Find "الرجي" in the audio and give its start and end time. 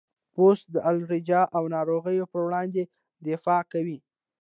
0.89-1.41